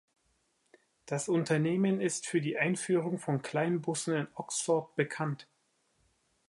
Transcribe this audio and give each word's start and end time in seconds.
Das 1.05 1.29
Unternehmen 1.29 2.01
ist 2.01 2.25
für 2.25 2.41
die 2.41 2.57
Einführung 2.57 3.19
von 3.19 3.43
Kleinbussen 3.43 4.15
in 4.15 4.27
Oxford 4.33 4.95
bekannt. 4.95 5.47